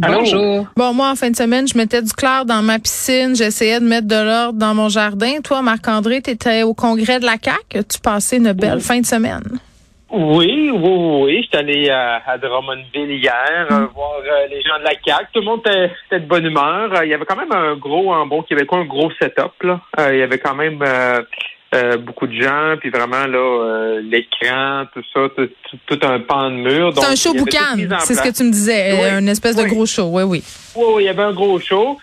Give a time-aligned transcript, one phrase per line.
[0.00, 0.66] Bonjour.
[0.76, 3.36] Bon, moi, en fin de semaine, je mettais du clair dans ma piscine.
[3.36, 5.40] J'essayais de mettre de l'ordre dans mon jardin.
[5.44, 7.78] Toi, Marc-André, tu étais au congrès de la CAQ.
[7.78, 9.58] As-tu passé une belle fin de semaine?
[10.10, 11.42] Oui, oui, oui, oui.
[11.42, 15.26] J'étais allé à, à Drummondville hier euh, voir euh, les gens de la CAQ.
[15.32, 16.92] Tout le monde était, était de bonne humeur.
[16.94, 19.52] Euh, il y avait quand même un gros, en bon québécois, un gros setup.
[19.62, 19.80] Là.
[20.00, 20.82] Euh, il y avait quand même
[21.74, 26.20] euh, beaucoup de gens, puis vraiment là, euh, l'écran, tout ça, tout, tout- tout un
[26.20, 26.92] pan de mur.
[26.96, 27.98] C'est un show boucan.
[28.00, 28.92] C'est ce que tu me disais.
[28.94, 30.08] Oui, euh, Une espèce de gros show.
[30.10, 30.42] Oui, oui.
[30.76, 31.98] Oui, oui, il y avait un gros show.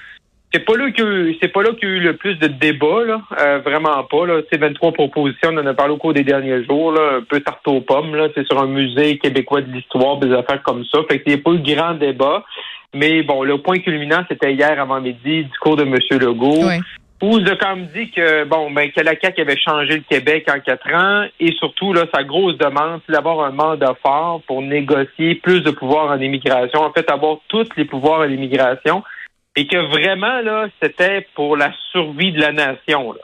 [0.54, 3.04] C'est pas là que c'est pas là qu'il y a eu le plus de débats,
[3.06, 3.22] là.
[3.42, 4.26] Euh, vraiment pas.
[4.26, 4.42] Là.
[4.50, 7.42] C'est 23 propositions, on en a parlé au cours des derniers jours, là, un peu
[7.42, 8.30] tarte aux pommes, là.
[8.34, 11.00] C'est sur un musée québécois de l'histoire, des affaires comme ça.
[11.10, 12.46] Fait qu'il n'y a pas eu grand débat.
[12.96, 15.96] Mais bon, le point culminant, c'était hier avant midi, du cours de M.
[16.12, 16.64] Legault.
[16.66, 16.80] Oui.
[17.20, 20.60] Où quand même dit que bon ben que la CAQ avait changé le Québec en
[20.60, 25.34] quatre ans et surtout là sa grosse demande c'est d'avoir un mandat fort pour négocier
[25.34, 29.04] plus de pouvoir en immigration en fait avoir tous les pouvoirs en immigration
[29.56, 33.20] et que vraiment là c'était pour la survie de la nation là.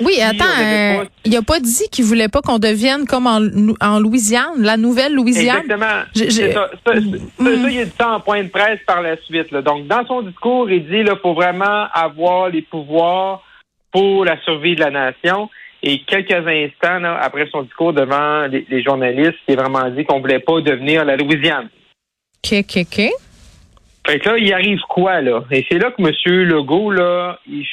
[0.00, 3.40] Oui, attends, euh, il a pas dit qu'il voulait pas qu'on devienne comme en,
[3.80, 5.58] en Louisiane, la nouvelle Louisiane.
[5.58, 6.02] Exactement.
[6.14, 7.18] Je- je- C'est ça, ça, ça, Mm.
[7.44, 9.50] ça, il a dit ça en point de presse par la suite.
[9.52, 9.60] Là.
[9.62, 13.42] Donc, dans son discours, il dit là, faut vraiment avoir les pouvoirs
[13.92, 15.50] pour la survie de la nation.
[15.82, 20.04] Et quelques instants là, après son discours devant les, les journalistes, il a vraiment dit
[20.04, 21.68] qu'on voulait pas devenir la Louisiane.
[22.44, 23.10] OK, OK, OK.
[24.06, 25.44] Fait que là, il arrive quoi, là?
[25.50, 26.12] Et c'est là que M.
[26.48, 27.64] Legault, là, il,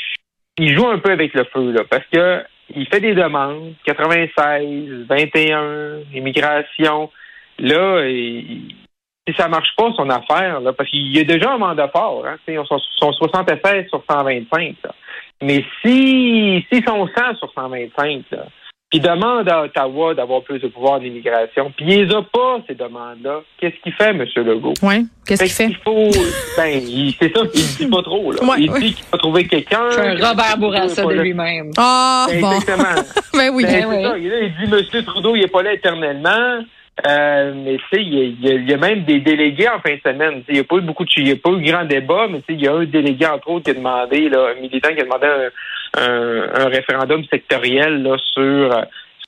[0.58, 2.44] il joue un peu avec le feu, là, parce que
[2.76, 7.12] il fait des demandes, 96, 21, immigration.
[7.60, 11.90] Là, si ça marche pas, son affaire, là, parce qu'il y a déjà un mandat
[11.90, 14.96] fort, hein, ils sont, sont 76 sur 125, là.
[15.42, 18.46] Mais si, s'ils sont 100 sur 125, là,
[18.94, 22.76] puis demande à Ottawa d'avoir plus de pouvoir d'immigration, puis il les a pas, ces
[22.76, 24.24] demandes-là, qu'est-ce qu'il fait, M.
[24.36, 24.76] Legault?
[24.84, 25.02] Ouais.
[25.26, 25.66] Qu'est-ce qu'il fait?
[25.70, 26.10] Il faut,
[26.56, 28.44] ben, il- c'est ça, il le dit pas trop, là.
[28.44, 28.80] Ouais, il ouais.
[28.82, 29.90] dit qu'il va trouver quelqu'un.
[29.90, 31.24] C'est un Robert Bourassa de là.
[31.24, 31.72] lui-même.
[31.76, 32.52] Ah, Ben, bon.
[32.52, 33.02] Exactement.
[33.34, 33.64] ben oui.
[33.64, 34.04] Ben, oui.
[34.04, 34.18] ça.
[34.20, 36.60] Il, là, il dit Monsieur Trudeau, il n'est pas là éternellement.
[37.08, 40.02] Euh, mais tu sais, il y, a, y y même des délégués en fin de
[40.06, 40.34] semaine.
[40.34, 41.86] Tu sais, Il n'y a pas eu beaucoup de il y a pas eu grand
[41.86, 44.50] débat, mais tu sais, il y a un délégué, entre autres, qui a demandé, là,
[44.56, 45.50] un militant qui a demandé un,
[45.98, 48.86] un- un référendum sectoriel là, sur,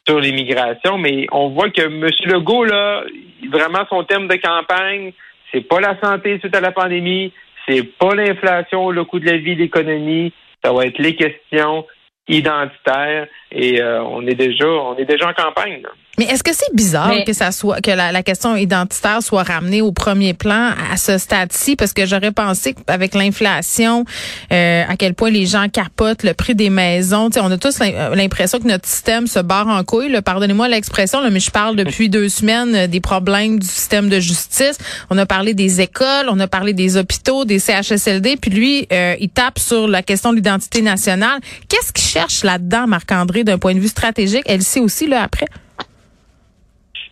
[0.07, 0.97] sur l'immigration.
[0.97, 2.07] Mais on voit que M.
[2.25, 3.03] Legault, là,
[3.51, 5.13] vraiment son thème de campagne,
[5.51, 7.31] c'est pas la santé suite à la pandémie,
[7.67, 10.33] c'est pas l'inflation, le coût de la vie, l'économie,
[10.63, 11.85] ça va être les questions
[12.27, 15.81] identitaires et euh, on est déjà on est déjà en campagne.
[15.83, 15.89] là.
[16.17, 19.43] Mais est-ce que c'est bizarre Mais- que ça soit que la, la question identitaire soit
[19.43, 21.75] ramenée au premier plan à ce stade-ci?
[21.75, 24.05] Parce que j'aurais pensé qu'avec l'inflation,
[24.51, 27.29] euh, à quel point les gens capotent le prix des maisons.
[27.37, 30.19] On a tous euh, l'impression que notre système se barre en couille.
[30.21, 34.77] Pardonnez-moi l'expression, mais je parle depuis deux semaines euh, des problèmes du système de justice.
[35.09, 39.15] On a parlé des écoles, on a parlé des hôpitaux, des CHSLD, puis lui, euh,
[39.19, 41.39] il tape sur la question de l'identité nationale.
[41.67, 44.43] Qu'est-ce qu'il cherche là-dedans, Marc-André, d'un point de vue stratégique?
[44.45, 45.47] Elle sait aussi là après.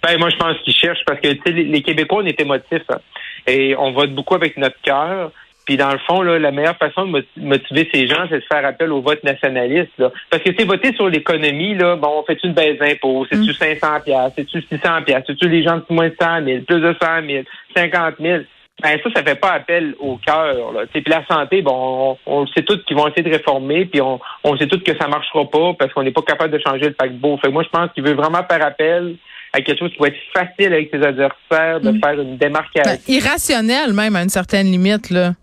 [0.04, 2.84] Ben, moi, je pense qu'ils cherchent parce que les, Québécois, on est émotifs.
[2.90, 3.00] hein.
[3.48, 5.32] et on vote beaucoup avec notre cœur.
[5.66, 8.46] Puis dans le fond, là, la meilleure façon de mot- motiver ces gens, c'est de
[8.52, 9.94] faire appel au vote nationaliste.
[9.98, 10.12] là.
[10.30, 13.26] Parce que sais, voter sur l'économie, là, bon, on fait-tu une baisse d'impôts?
[13.32, 14.34] C'est-tu 500 piastres?
[14.36, 15.28] C'est-tu 600 piastres?
[15.28, 16.62] C'est-tu les gens de moins de 100 000?
[16.68, 17.44] Plus de 100 000?
[17.78, 18.40] 50 000?
[18.82, 20.56] Ben ça, ça fait pas appel au cœur.
[20.92, 24.20] Puis la santé, bon, on, on sait tous qu'ils vont essayer de réformer, puis on,
[24.44, 26.94] on sait tous que ça marchera pas parce qu'on n'est pas capable de changer le
[26.94, 27.38] paquebot.
[27.38, 29.16] Fait que moi, je pense qu'il veut vraiment faire appel
[29.54, 32.00] à quelque chose qui va être facile avec ses adversaires, de Mm.
[32.00, 32.84] faire une démarcation.
[32.86, 35.34] Ben, irrationnel même à une certaine limite là.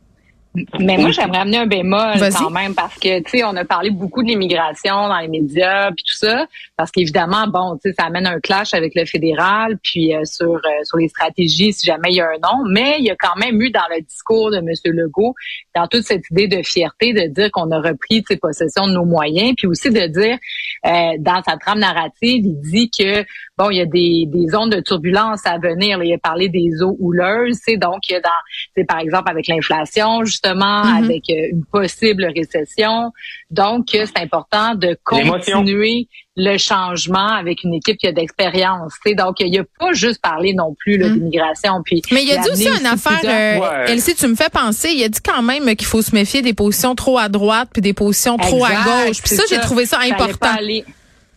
[0.80, 3.90] Mais moi, j'aimerais amener un bémol quand même parce que, tu sais, on a parlé
[3.90, 6.44] beaucoup de l'immigration dans les médias puis tout ça,
[6.76, 10.54] parce qu'évidemment, bon, tu sais, ça amène un clash avec le fédéral puis euh, sur
[10.54, 12.64] euh, sur les stratégies si jamais il y a un nom.
[12.68, 14.66] Mais il y a quand même eu dans le discours de M.
[14.86, 15.36] Legault,
[15.76, 18.92] dans toute cette idée de fierté, de dire qu'on a repris tu sais, possession de
[18.94, 20.36] nos moyens, puis aussi de dire
[20.84, 23.24] euh, dans sa trame narrative, il dit que
[23.60, 26.02] bon, il y a des, des zones de turbulence à venir.
[26.02, 27.58] Il a parlé des eaux houleuses.
[27.64, 28.40] C'est donc dans,
[28.76, 31.04] c'est par exemple avec l'inflation justement, Mhm.
[31.04, 33.12] avec euh, une possible récession.
[33.50, 38.94] Donc, euh, c'est important de continuer le changement avec une équipe qui a d'expérience.
[39.04, 39.14] tu sais.
[39.14, 41.14] Donc, il a pas juste parlé non plus là, Mhm.
[41.18, 41.82] d'immigration.
[41.84, 43.92] Puis Mais il a dit aussi une affaire, euh, Ouais.
[43.92, 46.54] Elsie, tu me fais penser, il a dit quand même qu'il faut se méfier des
[46.54, 49.20] positions trop à droite puis des positions trop à gauche.
[49.22, 50.56] Puis ça, j'ai trouvé ça important.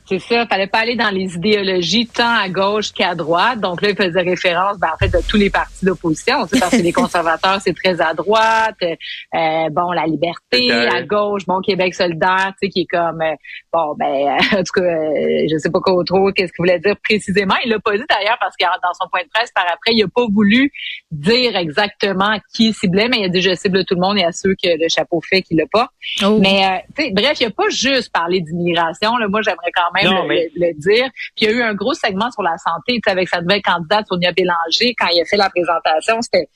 [0.06, 3.60] C'est ça, fallait pas aller dans les idéologies tant à gauche qu'à droite.
[3.60, 6.46] Donc là, il faisait référence, ben, en fait, de tous les partis d'opposition.
[6.48, 8.76] C'est parce que les conservateurs, c'est très à droite.
[8.82, 11.46] Euh, bon, la liberté à gauche.
[11.46, 13.36] Bon, Québec solidaire, tu sais, qui est comme, euh,
[13.72, 16.96] bon, ben, en tout cas, euh, je sais pas quoi trop, qu'est-ce qu'il voulait dire
[17.04, 17.56] précisément.
[17.64, 20.04] Il l'a pas dit d'ailleurs parce que dans son point de presse par après, il
[20.04, 20.72] a pas voulu
[21.12, 24.24] dire exactement qui il ciblait, mais il a dit je cible tout le monde et
[24.24, 25.90] à ceux que le chapeau fait qui l'a pas.
[26.24, 26.40] Oh.
[26.40, 29.12] Mais euh, tu sais, bref, il a pas juste parlé d'immigration.
[29.30, 31.10] Moi, j'aimerais quand même Non, le, mais- le- le dire.
[31.36, 33.42] Puis il y a eu un gros segment sur la santé, tu sais, avec sa
[33.42, 36.22] nouvelle candidate Sonia Bélanger quand il a fait la présentation.
[36.22, 36.48] C'était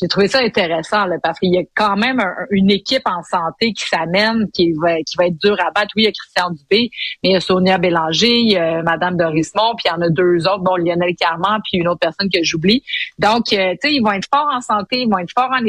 [0.00, 3.22] j'ai trouvé ça intéressant là, parce qu'il y a quand même un- une équipe en
[3.22, 5.88] santé qui s'amène, qui va, qui va être dure à battre.
[5.94, 6.88] Oui, il y a Christian Dubé,
[7.22, 10.00] mais il y a Sonia Bélanger, il y a Madame Dorismont, puis il y en
[10.00, 12.82] a deux autres, bon, Lionel Carman, puis une autre personne que j'oublie.
[13.18, 15.60] Donc, euh, tu sais, ils vont être forts en santé, ils vont être forts en,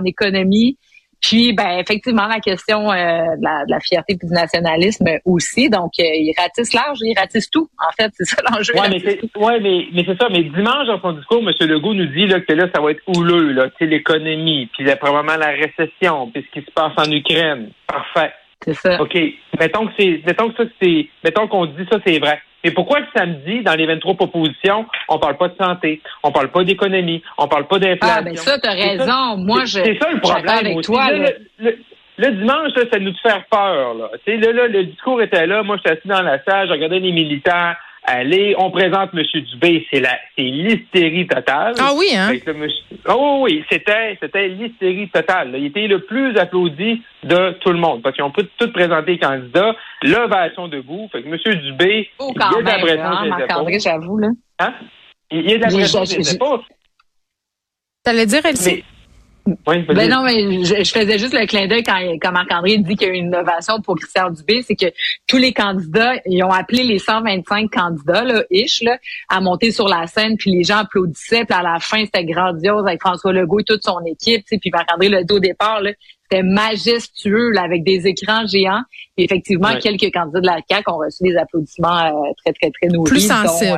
[0.00, 0.76] en économie.
[1.20, 5.68] Puis, ben, effectivement, la question euh, de, la, de la fierté et du nationalisme aussi.
[5.68, 7.68] Donc, euh, ils ratissent large, ils ratissent tout.
[7.78, 8.74] En fait, c'est ça l'enjeu.
[8.74, 10.28] Ouais, mais c'est ouais, mais, mais c'est ça.
[10.30, 11.52] Mais dimanche, dans son discours, M.
[11.60, 14.84] Legault nous dit là, que là, ça va être houleux, là, tu sais, l'économie, puis
[14.84, 17.70] là, probablement la récession, puis ce qui se passe en Ukraine.
[17.86, 18.32] Parfait.
[18.64, 19.00] C'est ça.
[19.00, 19.16] OK.
[19.58, 22.40] Mettons que c'est mettons que ça c'est mettons qu'on dit ça, c'est vrai.
[22.64, 26.48] Mais pourquoi le samedi, dans les 23 propositions, on parle pas de santé, on parle
[26.48, 28.16] pas d'économie, on parle pas d'inflation?
[28.18, 29.36] Ah, ben ça, t'as ça- raison.
[29.38, 29.80] Moi, je.
[29.82, 30.86] c'est ça le problème avec aussi.
[30.92, 31.10] toi.
[31.10, 31.18] Là,
[31.58, 31.78] le, le-
[32.18, 33.94] le dimanche, là, ça nous faire peur.
[33.94, 34.10] Là.
[34.26, 35.62] Tu sais, là, là, le discours était là.
[35.62, 37.72] Moi, j'étais assis dans la salle, je regardais les militants
[38.04, 38.54] aller.
[38.58, 39.22] On présente M.
[39.52, 39.86] Dubé.
[39.92, 41.74] C'est la c'est l'hystérie totale.
[41.78, 42.32] Ah oui, hein?
[42.46, 45.54] Là, monsieur- Oh oui, c'était c'était l'hystérie totale.
[45.56, 49.74] Il était le plus applaudi de tout le monde parce qu'ils ont présenté les candidats.
[50.02, 51.08] L'ovation debout.
[51.12, 51.36] Fait que M.
[51.62, 54.28] Dubé, Oh, il y a quand de la même, pression hein, j'avoue, là.
[54.60, 54.74] Hein?
[55.30, 56.04] Il y a de la pression
[56.34, 56.60] épaules.
[58.02, 58.82] T'allais dire, Elsie?
[59.66, 63.08] Ben non, mais je, je faisais juste le clin d'œil quand, quand Marc-André dit qu'il
[63.08, 64.86] y a une innovation pour Christian Dubé, c'est que
[65.26, 68.98] tous les candidats, ils ont appelé les 125 candidats, là, ish, là,
[69.28, 72.86] à monter sur la scène, puis les gens applaudissaient, puis à la fin, c'était grandiose
[72.86, 75.92] avec François Legault et toute son équipe, puis Marc-André le au départ, là,
[76.30, 78.82] c'était majestueux, là, avec des écrans géants.
[79.16, 79.78] Et effectivement, Ouais.
[79.78, 83.10] quelques candidats de la CAQ ont reçu des applaudissements euh, très, très, très nourris.
[83.10, 83.76] Plus euh,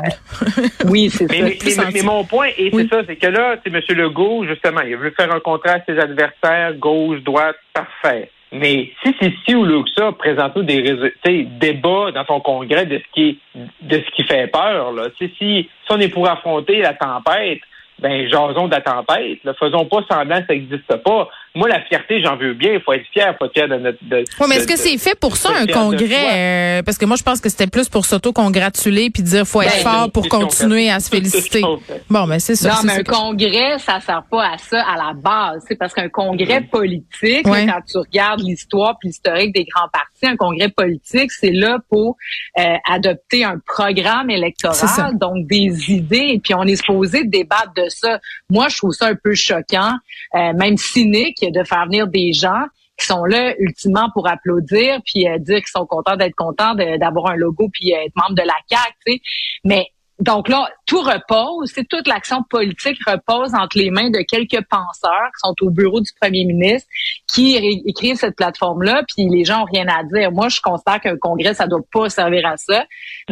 [0.91, 1.35] oui, c'est ça.
[1.43, 2.87] mais, plus mais- mais mon point, et Oui.
[2.91, 3.81] c'est ça, c'est que là, c'est M.
[3.97, 8.31] Legault, justement, il veut faire un contrat à ses adversaires, gauche, droite, parfait.
[8.53, 12.85] Mais si c'est si ou là que ça, présente-nous des résultats, débats dans ton congrès
[12.85, 15.05] de ce qui est, de ce qui fait peur, là.
[15.19, 17.61] Si, si on est pour affronter la tempête,
[17.99, 19.55] ben, jasons de la tempête, là.
[19.59, 21.29] Faisons pas semblant que ça n'existe pas.
[21.55, 22.73] Moi, la fierté, j'en veux bien.
[22.75, 24.77] Il faut être fier, il faut être fier de notre, de, Oui, mais est-ce que
[24.79, 26.79] c'est fait pour ça, un congrès?
[26.79, 29.73] euh, parce que moi, je pense que c'était plus pour s'auto-congratuler puis dire faut être
[29.85, 31.63] Ben, fort pour continuer à se féliciter.
[32.09, 32.71] Bon, ben c'est ça.
[32.71, 35.63] Non, mais un congrès, ça sert pas à ça à la base.
[35.69, 37.67] C'est parce qu'un congrès politique, Ouais.
[37.67, 41.79] là, quand tu regardes l'histoire puis l'historique des grands partis, un congrès politique, c'est là
[41.91, 42.17] pour
[42.59, 44.39] euh, adopter un programme C'est ça.
[44.39, 46.41] électoral, donc des idées.
[46.43, 48.19] Puis on est supposé débattre de ça.
[48.49, 49.93] Moi, je trouve ça un peu choquant,
[50.35, 52.65] euh, même cynique, de faire venir des gens
[52.99, 57.33] qui sont là ultimement pour applaudir puis euh, dire qu'ils sont contents d'être contents d'avoir
[57.33, 59.21] un logo puis euh, être membre de la CAQ, tu sais.
[59.65, 59.89] Mais
[60.23, 65.31] donc là, tout repose, c'est toute l'action politique repose entre les mains de quelques penseurs
[65.35, 66.89] qui sont au bureau du premier ministre,
[67.33, 70.31] qui écrivent cette plateforme-là, puis les gens ont rien à dire.
[70.31, 72.85] Moi, je considère qu'un congrès, ça doit pas servir à ça.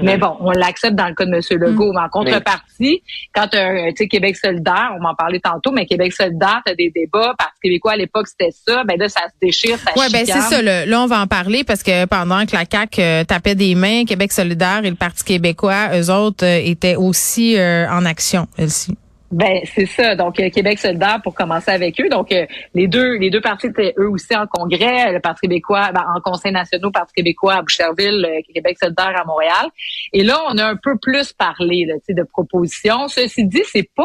[0.02, 1.61] Mais bon, on l'accepte dans le cas de M.
[1.61, 1.92] Legault.
[1.92, 3.02] Mais en contrepartie,
[3.35, 3.59] quand tu
[3.97, 7.52] sais, Québec solidaire, on m'en parlait tantôt, mais Québec solidaire, tu as des débats, parce
[7.52, 10.40] que Québécois, à l'époque, c'était ça, ben là, ça se déchire, ça Ouais, ben c'est
[10.40, 10.61] ça.
[10.61, 13.76] Là, là, on va en parler parce que pendant que la CAQ euh, tapait des
[13.76, 18.49] mains, Québec solidaire et le Parti québécois, eux autres euh, étaient aussi euh, en action,
[18.58, 18.96] Elsie.
[19.30, 20.16] Ben c'est ça.
[20.16, 22.08] Donc euh, Québec solidaire pour commencer avec eux.
[22.08, 25.92] Donc euh, les deux les deux partis étaient eux aussi en congrès, le Parti québécois
[25.94, 29.68] ben, en Conseil national, Parti québécois à Boucherville, euh, Québec solidaire à Montréal.
[30.12, 33.06] Et là on a un peu plus parlé là, de propositions.
[33.06, 34.02] Ceci dit, c'est pas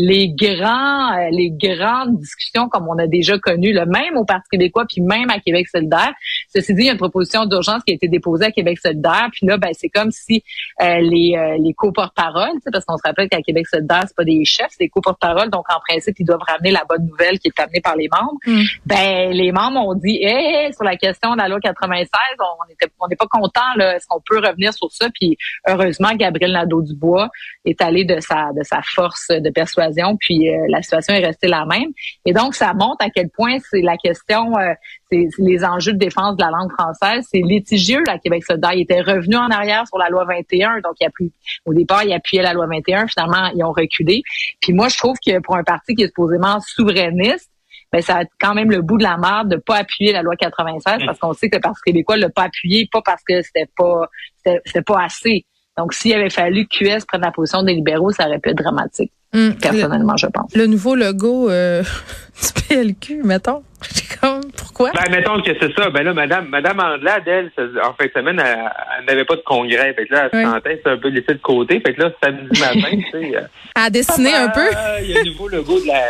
[0.00, 4.48] les grands euh, les grandes discussions comme on a déjà connu le même au Parti
[4.50, 6.14] québécois puis même à Québec solidaire.
[6.52, 9.28] Ceci dit, il y a une proposition d'urgence qui a été déposée à Québec solidaire.
[9.30, 10.42] Puis là ben c'est comme si
[10.82, 14.44] euh, les euh, les sais, parce qu'on se rappelle qu'à Québec solidaire c'est pas des
[14.44, 17.60] chefs chefs, c'est co-porte-parole, donc en principe, ils doivent ramener la bonne nouvelle qui est
[17.60, 18.38] amenée par les membres.
[18.86, 22.92] Ben, les membres ont dit, hé, sur la question de la loi 96, on était,
[23.00, 23.96] on n'est pas content, là.
[23.96, 25.08] Est-ce qu'on peut revenir sur ça?
[25.14, 27.28] Puis, heureusement, Gabriel Nadeau-Dubois
[27.64, 31.48] est allé de sa, de sa force de persuasion, puis euh, la situation est restée
[31.48, 31.92] la même.
[32.24, 34.74] Et donc, ça montre à quel point c'est la question, euh,
[35.10, 37.26] c'est les enjeux de défense de la langue française.
[37.30, 38.72] C'est litigieux, la Québec solidaire.
[38.74, 41.30] Il était revenu en arrière sur la loi 21, donc il a pu,
[41.64, 43.06] au départ, il appuyait la loi 21.
[43.06, 44.22] Finalement, ils ont reculé.
[44.60, 47.50] Puis moi, je trouve que pour un parti qui est supposément souverainiste,
[47.92, 50.34] ben, ça a quand même le bout de la marde de pas appuyer la loi
[50.34, 53.70] 96 parce qu'on sait que le Parti québécois l'a pas appuyé, pas parce que c'était
[53.76, 54.08] pas
[54.44, 55.44] c'était pas assez.
[55.76, 58.58] Donc, s'il avait fallu que QS prenne la position des libéraux, ça aurait pu être
[58.58, 59.12] dramatique.
[59.34, 60.54] Hum, personnellement, le, je pense.
[60.54, 61.82] Le nouveau logo euh,
[62.42, 63.62] du PLQ, mettons.
[64.20, 64.92] comme, pourquoi?
[64.92, 65.90] Ben, mettons que c'est ça.
[65.90, 67.50] Ben là, Madame, Madame Andelade, elle,
[67.82, 69.92] en fin de semaine, elle, elle n'avait pas de congrès.
[69.94, 71.80] Fait que là, elle se sentait un peu laissée de côté.
[71.80, 73.32] Fait que là, samedi matin, tu sais.
[73.32, 74.68] Elle a dessiné un peu.
[75.02, 76.02] Il y a un nouveau logo de la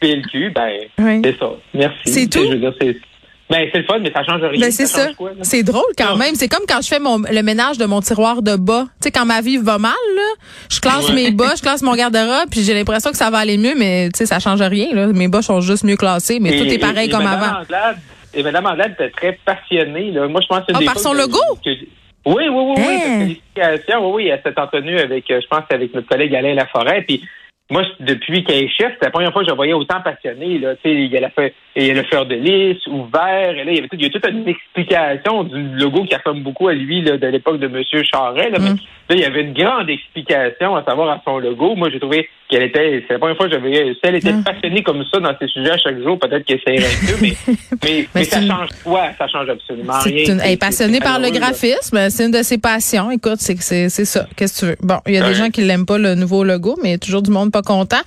[0.00, 0.50] PLQ.
[0.50, 1.22] Ben, oui.
[1.24, 1.50] c'est ça.
[1.74, 1.96] Merci.
[2.04, 2.44] C'est tout?
[2.44, 2.96] Je veux dire, c'est
[3.50, 4.60] ben, c'est le fun, mais ça change rien.
[4.60, 5.08] Ben, c'est ça.
[5.42, 6.36] C'est drôle quand même.
[6.36, 8.84] C'est comme quand je fais mon, le ménage de mon tiroir de bas.
[9.00, 10.22] Tu sais, quand ma vie va mal, là,
[10.70, 11.14] je classe ouais.
[11.16, 14.08] mes bas, je classe mon garde-robe, puis j'ai l'impression que ça va aller mieux, mais
[14.14, 15.08] tu sais, ça change rien, là.
[15.08, 17.60] Mes bas sont juste mieux classés, mais et, tout est pareil et, comme avant.
[17.60, 17.98] Anglade,
[18.32, 20.28] et Mme Anglade était très passionnée, là.
[20.28, 21.40] Moi, je pense que ah, par son logo?
[21.64, 21.84] Que, oui,
[22.26, 22.84] oui, oui, oui.
[22.84, 23.26] Hein?
[23.26, 27.24] L'explication, oui, oui, elle s'est entretenue avec, je pense, avec notre collègue Alain Laforêt, puis
[27.70, 30.58] moi, depuis qu'elle est chef, c'était la première fois que je voyais autant passionnée.
[30.58, 30.74] Là.
[30.76, 33.56] Tu sais, il y a, la fait, il y a le fleur de lys, ouvert,
[33.56, 36.14] et là, il y avait tout, il y a toute une explication du logo qui
[36.16, 37.82] ressemble beaucoup à lui là, de l'époque de M.
[38.04, 38.50] Charret.
[38.50, 38.76] Là, Mm.
[38.99, 41.74] Mais là, il y avait une grande explication à savoir à son logo.
[41.76, 44.42] Moi, j'ai trouvé qu'elle était, c'est la première fois que j'avais, si elle était Mm.
[44.42, 47.56] passionnée comme ça dans ses sujets à chaque jour, peut-être qu'elle serait mieux, mais, mais,
[47.84, 49.02] mais, Mais ça une- change quoi?
[49.18, 50.24] Ça change absolument rien.
[50.34, 52.10] Une- elle est passionnée par le graphisme.
[52.10, 53.10] C'est une de ses passions.
[53.10, 54.26] Écoute, c'est c'est c'est ça.
[54.36, 54.76] Qu'est-ce que tu veux?
[54.82, 56.94] Bon, il y a des gens qui l'aiment pas le nouveau logo, mais il y
[56.94, 58.00] a toujours du monde pas content.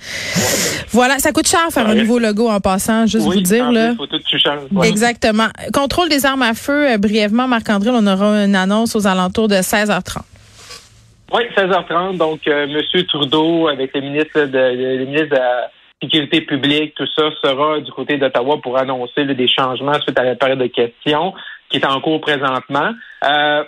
[0.90, 3.94] Voilà, ça coûte cher faire un nouveau logo en passant, juste Oui, vous dire là.
[3.96, 4.60] faut tout tu changes.
[4.84, 5.46] Exactement.
[5.72, 9.56] Contrôle des armes à feu, euh, brièvement, Marc-André, on aura une annonce aux alentours de
[9.56, 10.22] 16h30.
[11.34, 12.16] Oui, 16h30.
[12.16, 13.04] Donc, euh, M.
[13.06, 15.68] Trudeau, avec le ministre de, le, le ministre de la
[16.00, 20.36] Sécurité publique, tout ça, sera du côté d'Ottawa pour annoncer des changements suite à la
[20.36, 21.34] période de questions
[21.68, 22.92] qui est en cours présentement.
[23.24, 23.64] Euh,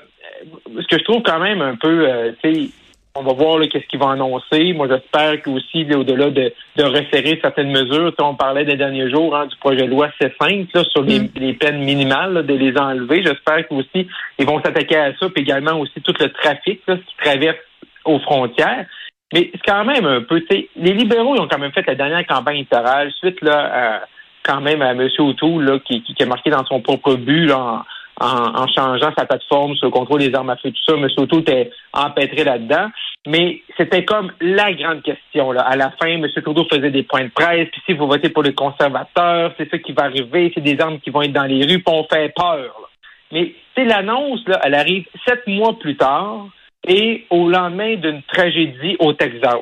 [0.81, 2.71] ce que je trouve quand même un peu, euh, tu sais,
[3.19, 4.73] on va voir qu'est-ce qu'ils vont annoncer.
[4.73, 9.35] Moi, j'espère qu'aussi, là, au-delà de, de resserrer certaines mesures, on parlait des derniers jours
[9.37, 11.29] hein, du projet de loi C5 là, sur les, Mm.
[11.37, 13.23] les peines minimales, là, de les enlever.
[13.23, 14.07] J'espère qu'aussi,
[14.39, 17.59] ils vont s'attaquer à ça, puis également aussi tout le trafic là, qui traverse
[18.05, 18.87] aux frontières.
[19.33, 21.87] Mais c'est quand même un peu, tu sais, les libéraux ils ont quand même fait
[21.87, 24.01] la dernière campagne électorale suite là, à,
[24.45, 25.09] quand même à M.
[25.19, 27.85] O'Toole là, qui a marqué dans son propre but là,
[28.21, 30.95] en, en, changeant sa plateforme sur le contrôle des armes à feu, tout ça.
[30.95, 31.09] M.
[31.17, 32.89] O'Toole était empêtré là-dedans.
[33.27, 35.53] Mais c'était comme la grande question.
[35.53, 35.63] Là.
[35.63, 36.27] À la fin, M.
[36.43, 39.79] Trudeau faisait des points de presse, puis si vous votez pour les conservateurs, c'est ça
[39.79, 42.33] qui va arriver, c'est des armes qui vont être dans les rues, puis on fait
[42.35, 42.57] peur.
[42.57, 42.89] là.
[43.33, 46.49] Mais sais, l'annonce, là, elle arrive sept mois plus tard
[46.87, 49.55] et au lendemain d'une tragédie au Texas.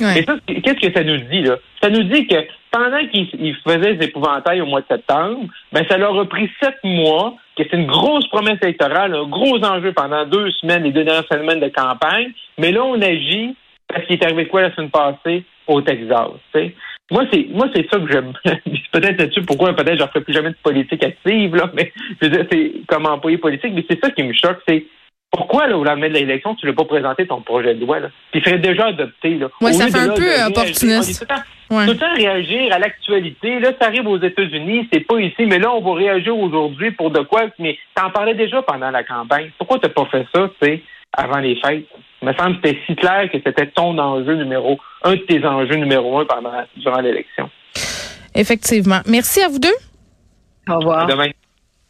[0.00, 0.14] Ouais.
[0.14, 1.56] Mais ça, qu'est-ce que ça nous dit, là?
[1.82, 2.36] Ça nous dit que
[2.70, 6.50] pendant qu'ils ils faisaient des épouvantails au mois de septembre, ben, ça leur a pris
[6.62, 10.92] sept mois, que c'est une grosse promesse électorale, un gros enjeu pendant deux semaines, les
[10.92, 12.32] deux dernières semaines de campagne.
[12.58, 13.56] Mais là, on agit
[13.88, 16.74] parce qu'il est arrivé quoi la semaine passée au Texas, tu sais?
[17.10, 18.34] Moi, c'est, moi, c'est ça que j'aime.
[18.92, 21.90] peut-être là-dessus pourquoi, peut-être, je ne ferai plus jamais de politique active, là, mais
[22.20, 24.84] je veux dire, c'est comme employé politique, mais c'est ça qui me choque, c'est
[25.30, 28.00] pourquoi, là, au lendemain de l'élection, tu ne l'as pas présenté ton projet de loi,
[28.00, 28.08] là?
[28.30, 29.48] Puis il serait déjà adopté, là.
[29.60, 31.08] Au ça fait un là, peu réagir, opportuniste.
[31.08, 31.84] on est tout le temps- Ouais.
[31.84, 33.60] tout le temps réagir à l'actualité.
[33.60, 37.10] Là, ça arrive aux États-Unis, c'est pas ici, mais là, on va réagir aujourd'hui pour
[37.10, 37.42] de quoi?
[37.58, 39.50] Mais t'en parlais déjà pendant la campagne.
[39.58, 40.82] Pourquoi t'as pas fait ça, tu sais,
[41.12, 41.84] avant les fêtes?
[42.22, 45.44] Il me semble que c'était si clair que c'était ton enjeu numéro, un de tes
[45.44, 47.50] enjeux numéro un pendant, durant l'élection.
[48.34, 49.00] Effectivement.
[49.06, 49.68] Merci à vous deux.
[50.70, 51.00] Au revoir.
[51.00, 51.28] À demain.